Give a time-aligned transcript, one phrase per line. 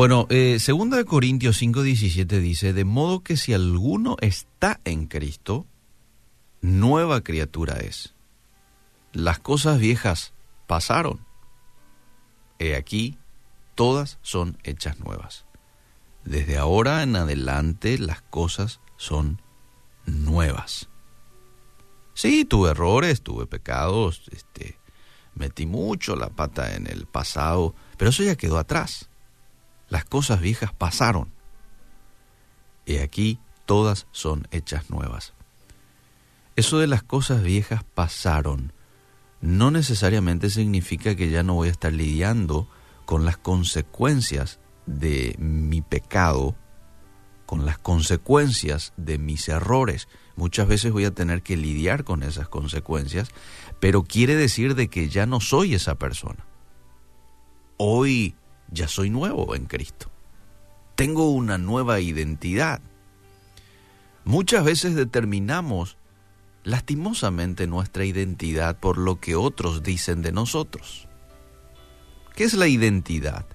[0.00, 5.66] Bueno, eh, segunda de Corintios 5:17 dice, de modo que si alguno está en Cristo,
[6.62, 8.14] nueva criatura es.
[9.12, 10.32] Las cosas viejas
[10.66, 11.20] pasaron.
[12.58, 13.18] He aquí,
[13.74, 15.44] todas son hechas nuevas.
[16.24, 19.42] Desde ahora en adelante las cosas son
[20.06, 20.88] nuevas.
[22.14, 24.78] Sí, tuve errores, tuve pecados, este,
[25.34, 29.09] metí mucho la pata en el pasado, pero eso ya quedó atrás.
[29.90, 31.30] Las cosas viejas pasaron.
[32.86, 35.34] Y aquí todas son hechas nuevas.
[36.56, 38.72] Eso de las cosas viejas pasaron
[39.40, 42.68] no necesariamente significa que ya no voy a estar lidiando
[43.06, 46.54] con las consecuencias de mi pecado,
[47.46, 50.08] con las consecuencias de mis errores.
[50.36, 53.30] Muchas veces voy a tener que lidiar con esas consecuencias,
[53.80, 56.44] pero quiere decir de que ya no soy esa persona.
[57.78, 58.34] Hoy
[58.70, 60.10] ya soy nuevo en Cristo.
[60.94, 62.80] Tengo una nueva identidad.
[64.24, 65.96] Muchas veces determinamos
[66.62, 71.08] lastimosamente nuestra identidad por lo que otros dicen de nosotros.
[72.34, 73.46] ¿Qué es la identidad?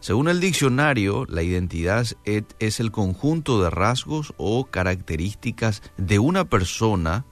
[0.00, 7.24] Según el diccionario, la identidad es el conjunto de rasgos o características de una persona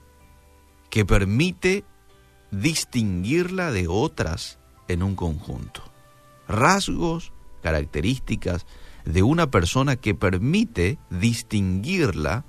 [0.91, 1.85] que permite
[2.51, 5.94] distinguirla de otras en un conjunto.
[6.49, 8.67] Rasgos, características
[9.05, 12.45] de una persona que permite distinguirla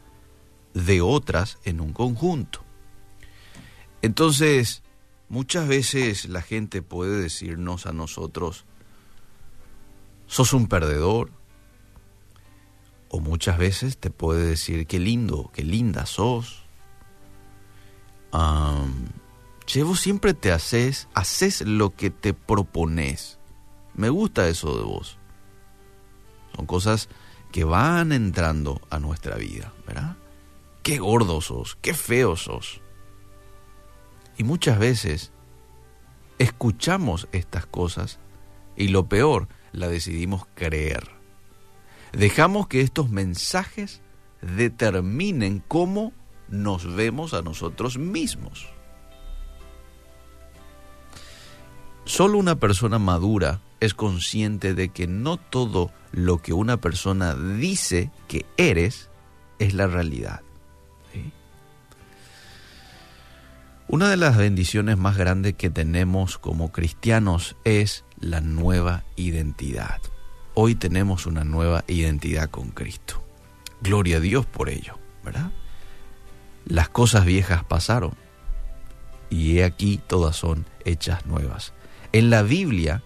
[0.73, 2.63] de otras en un conjunto.
[4.01, 4.83] Entonces,
[5.29, 8.65] muchas veces la gente puede decirnos a nosotros,
[10.27, 11.31] sos un perdedor.
[13.09, 16.63] O muchas veces te puede decir, qué lindo, qué linda sos.
[18.33, 19.05] Um,
[19.83, 23.39] vos siempre te haces, haces lo que te propones.
[23.95, 25.17] Me gusta eso de vos.
[26.55, 27.09] Son cosas
[27.51, 30.17] que van entrando a nuestra vida, ¿verdad?
[30.83, 32.81] Qué gordo sos, qué feo sos.
[34.37, 35.31] Y muchas veces
[36.37, 38.19] escuchamos estas cosas
[38.75, 41.09] y lo peor, la decidimos creer.
[42.11, 44.01] Dejamos que estos mensajes
[44.41, 46.13] determinen cómo
[46.49, 48.67] nos vemos a nosotros mismos.
[52.05, 58.11] Solo una persona madura es consciente de que no todo lo que una persona dice
[58.27, 59.09] que eres
[59.59, 60.41] es la realidad.
[63.87, 70.01] Una de las bendiciones más grandes que tenemos como cristianos es la nueva identidad.
[70.55, 73.23] Hoy tenemos una nueva identidad con Cristo.
[73.81, 75.51] Gloria a Dios por ello, ¿verdad?
[76.65, 78.15] Las cosas viejas pasaron
[79.29, 81.73] y he aquí todas son hechas nuevas.
[82.11, 83.03] En la Biblia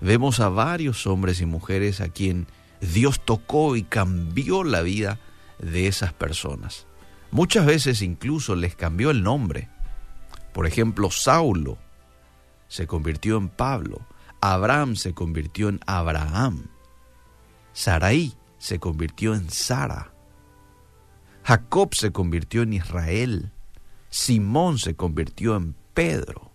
[0.00, 2.46] vemos a varios hombres y mujeres a quien
[2.80, 5.18] Dios tocó y cambió la vida
[5.58, 6.86] de esas personas.
[7.30, 9.68] Muchas veces incluso les cambió el nombre.
[10.52, 11.78] Por ejemplo, Saulo
[12.68, 14.00] se convirtió en Pablo,
[14.40, 16.68] Abraham se convirtió en Abraham,
[17.72, 20.12] Sarai se convirtió en Sara,
[21.44, 23.52] Jacob se convirtió en Israel,
[24.08, 26.49] Simón se convirtió en Pedro.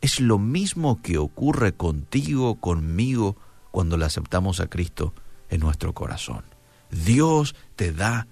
[0.00, 3.36] Es lo mismo que ocurre contigo, conmigo,
[3.70, 5.14] cuando le aceptamos a Cristo
[5.48, 6.44] en nuestro corazón.
[6.90, 8.26] Dios te da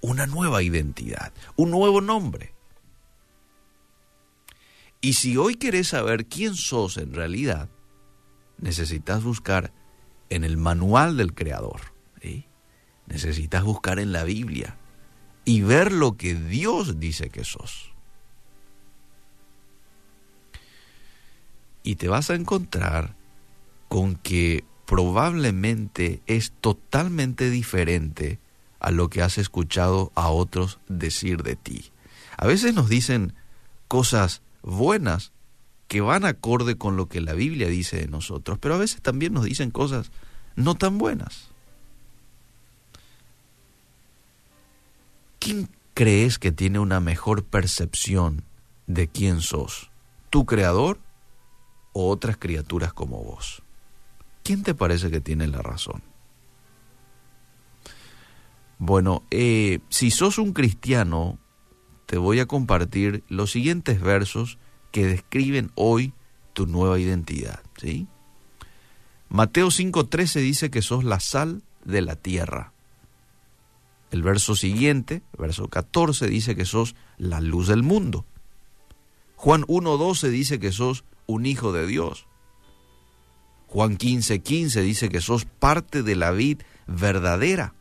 [0.00, 2.54] una nueva identidad, un nuevo nombre.
[5.00, 7.68] Y si hoy querés saber quién sos en realidad,
[8.58, 9.72] necesitas buscar
[10.28, 11.80] en el manual del Creador.
[13.06, 14.76] Necesitas buscar en la Biblia
[15.44, 17.92] y ver lo que Dios dice que sos.
[21.86, 23.14] Y te vas a encontrar
[23.88, 28.40] con que probablemente es totalmente diferente
[28.80, 31.92] a lo que has escuchado a otros decir de ti.
[32.36, 33.34] A veces nos dicen
[33.86, 35.30] cosas buenas
[35.86, 39.32] que van acorde con lo que la Biblia dice de nosotros, pero a veces también
[39.32, 40.10] nos dicen cosas
[40.56, 41.50] no tan buenas.
[45.38, 48.42] ¿Quién crees que tiene una mejor percepción
[48.88, 49.92] de quién sos?
[50.30, 50.98] ¿Tu creador
[51.98, 53.62] o otras criaturas como vos?
[54.42, 56.02] ¿Quién te parece que tiene la razón?
[58.78, 61.38] Bueno, eh, si sos un cristiano,
[62.04, 64.58] te voy a compartir los siguientes versos
[64.92, 66.12] que describen hoy
[66.52, 67.62] tu nueva identidad.
[67.78, 68.06] ¿sí?
[69.30, 72.74] Mateo 5.13 dice que sos la sal de la tierra.
[74.10, 78.26] El verso siguiente, verso 14, dice que sos la luz del mundo.
[79.36, 82.26] Juan 1.12 dice que sos un hijo de Dios.
[83.68, 87.74] Juan 15, 15 dice que sos parte de la vid verdadera,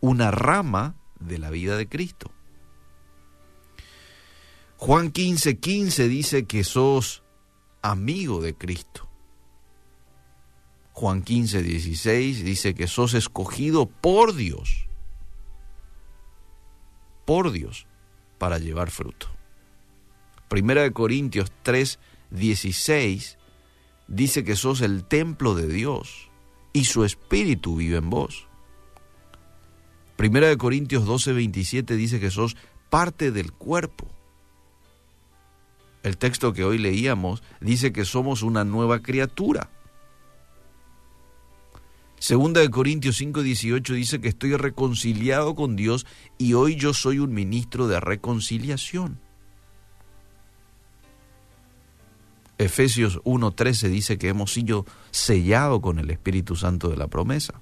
[0.00, 2.30] una rama de la vida de Cristo.
[4.76, 7.22] Juan 15, 15 dice que sos
[7.82, 9.08] amigo de Cristo.
[10.92, 14.86] Juan 15, 16 dice que sos escogido por Dios,
[17.24, 17.86] por Dios,
[18.38, 19.26] para llevar fruto.
[20.48, 21.98] Primera de Corintios 3,
[22.34, 23.38] 16
[24.08, 26.30] dice que sos el templo de Dios
[26.72, 28.48] y su espíritu vive en vos.
[30.16, 32.56] Primera de Corintios 12, 27 dice que sos
[32.90, 34.06] parte del cuerpo.
[36.02, 39.70] El texto que hoy leíamos dice que somos una nueva criatura.
[42.18, 46.06] Segunda de Corintios 5:18 dice que estoy reconciliado con Dios
[46.38, 49.23] y hoy yo soy un ministro de reconciliación.
[52.58, 57.60] Efesios 1:13 dice que hemos sido sellados con el Espíritu Santo de la promesa.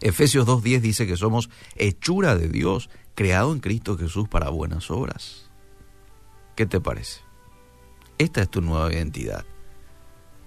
[0.00, 5.50] Efesios 2:10 dice que somos hechura de Dios, creado en Cristo Jesús para buenas obras.
[6.56, 7.20] ¿Qué te parece?
[8.18, 9.44] Esta es tu nueva identidad.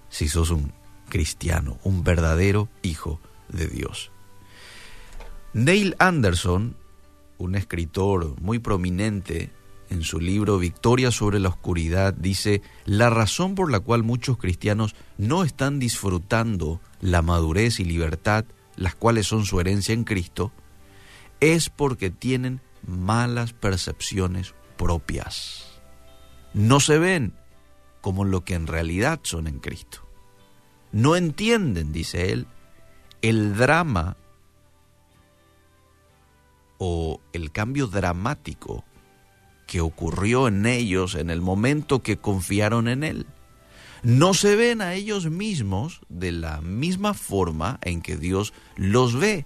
[0.09, 0.73] Si sos un
[1.07, 4.11] cristiano, un verdadero hijo de Dios.
[5.53, 6.75] Neil Anderson,
[7.37, 9.51] un escritor muy prominente
[9.91, 14.95] en su libro Victoria sobre la Oscuridad, dice, la razón por la cual muchos cristianos
[15.19, 18.45] no están disfrutando la madurez y libertad,
[18.75, 20.51] las cuales son su herencia en Cristo,
[21.39, 25.71] es porque tienen malas percepciones propias
[26.53, 27.33] no se ven
[28.01, 29.99] como lo que en realidad son en Cristo.
[30.91, 32.47] No entienden, dice él,
[33.21, 34.17] el drama
[36.77, 38.83] o el cambio dramático
[39.71, 43.25] que ocurrió en ellos en el momento que confiaron en Él.
[44.03, 49.45] No se ven a ellos mismos de la misma forma en que Dios los ve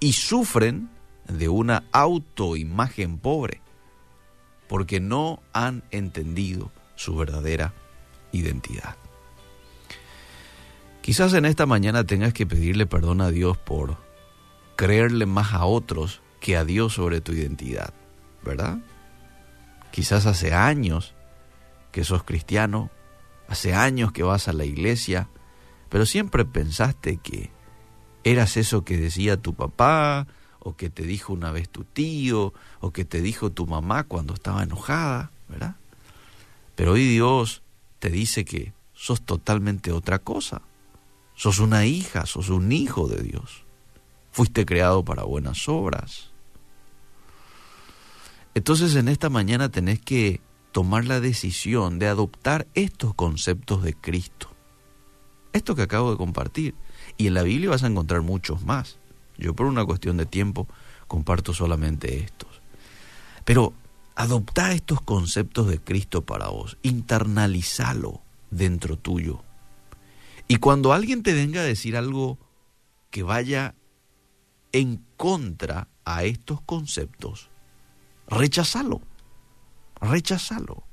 [0.00, 0.88] y sufren
[1.28, 3.60] de una autoimagen pobre
[4.70, 7.74] porque no han entendido su verdadera
[8.32, 8.96] identidad.
[11.02, 13.98] Quizás en esta mañana tengas que pedirle perdón a Dios por
[14.76, 17.92] creerle más a otros que a Dios sobre tu identidad,
[18.42, 18.78] ¿verdad?
[19.92, 21.14] Quizás hace años
[21.92, 22.90] que sos cristiano,
[23.48, 25.28] hace años que vas a la iglesia,
[25.88, 27.50] pero siempre pensaste que
[28.24, 30.26] eras eso que decía tu papá,
[30.60, 34.34] o que te dijo una vez tu tío, o que te dijo tu mamá cuando
[34.34, 35.76] estaba enojada, ¿verdad?
[36.76, 37.62] Pero hoy Dios
[37.98, 40.62] te dice que sos totalmente otra cosa.
[41.34, 43.64] Sos una hija, sos un hijo de Dios.
[44.30, 46.29] Fuiste creado para buenas obras.
[48.60, 54.50] Entonces en esta mañana tenés que tomar la decisión de adoptar estos conceptos de Cristo.
[55.54, 56.74] Esto que acabo de compartir.
[57.16, 58.98] Y en la Biblia vas a encontrar muchos más.
[59.38, 60.68] Yo por una cuestión de tiempo
[61.08, 62.60] comparto solamente estos.
[63.46, 63.72] Pero
[64.14, 68.20] adopta estos conceptos de Cristo para vos, internalizalo
[68.50, 69.42] dentro tuyo.
[70.48, 72.38] Y cuando alguien te venga a decir algo
[73.08, 73.74] que vaya
[74.72, 77.49] en contra a estos conceptos,
[78.30, 79.00] rechazalo,
[80.00, 80.84] rechazalo.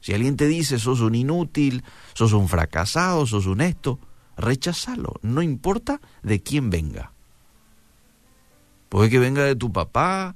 [0.00, 1.84] Si alguien te dice sos un inútil,
[2.14, 3.98] sos un fracasado, sos un esto,
[4.36, 7.12] rechazalo, no importa de quién venga.
[8.88, 10.34] Puede que venga de tu papá,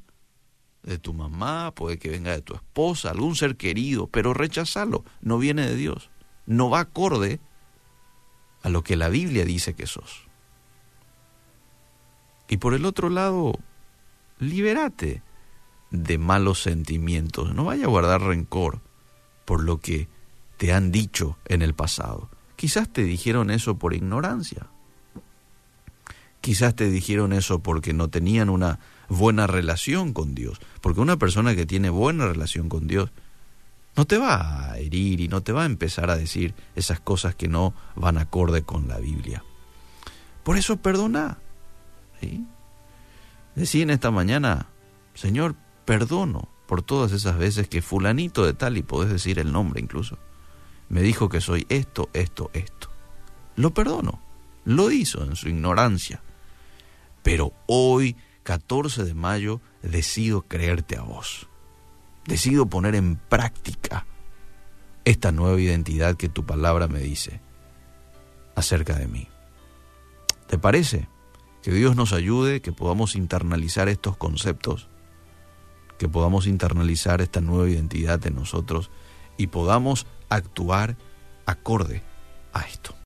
[0.83, 5.39] de tu mamá, puede que venga de tu esposa, algún ser querido, pero rechazalo, no
[5.39, 6.11] viene de Dios,
[6.47, 7.41] no va acorde
[8.63, 10.29] a lo que la Biblia dice que sos.
[12.49, 13.59] Y por el otro lado,
[14.39, 15.23] libérate
[16.03, 18.81] de malos sentimientos, no vaya a guardar rencor
[19.45, 20.09] por lo que
[20.57, 22.29] te han dicho en el pasado.
[22.57, 24.67] Quizás te dijeron eso por ignorancia.
[26.41, 30.61] Quizás te dijeron eso porque no tenían una buena relación con Dios.
[30.81, 33.11] Porque una persona que tiene buena relación con Dios
[33.97, 37.35] no te va a herir y no te va a empezar a decir esas cosas
[37.35, 39.45] que no van acorde con la Biblia.
[40.43, 41.39] Por eso perdona.
[42.21, 42.45] ¿sí?
[43.83, 44.67] En esta mañana,
[45.15, 49.81] Señor, perdono por todas esas veces que fulanito de tal, y podés decir el nombre
[49.81, 50.19] incluso,
[50.89, 52.89] me dijo que soy esto, esto, esto.
[53.57, 54.21] Lo perdono.
[54.65, 56.23] Lo hizo en su ignorancia.
[57.23, 61.49] Pero hoy, 14 de mayo, decido creerte a vos.
[62.27, 64.07] Decido poner en práctica
[65.05, 67.41] esta nueva identidad que tu palabra me dice
[68.55, 69.29] acerca de mí.
[70.47, 71.09] ¿Te parece?
[71.63, 74.89] Que Dios nos ayude, que podamos internalizar estos conceptos,
[75.99, 78.91] que podamos internalizar esta nueva identidad en nosotros
[79.37, 80.97] y podamos actuar
[81.47, 82.03] acorde
[82.53, 82.95] a esto.